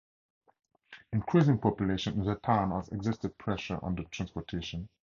[1.13, 4.89] Increasing population in the town has exerted pressure on the transportation.